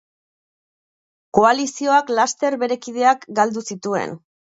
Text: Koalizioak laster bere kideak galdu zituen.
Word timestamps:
Koalizioak 1.37 2.09
laster 2.19 2.57
bere 2.63 2.79
kideak 2.87 3.29
galdu 3.41 3.65
zituen. 3.69 4.17